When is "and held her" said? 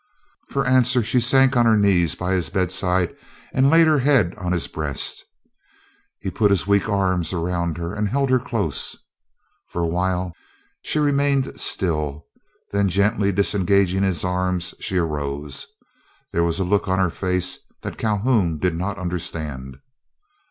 7.93-8.39